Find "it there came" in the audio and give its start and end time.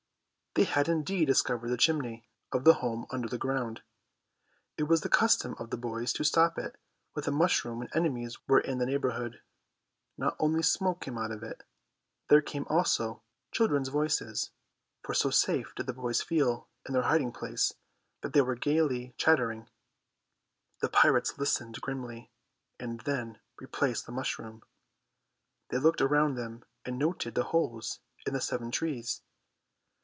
11.41-12.65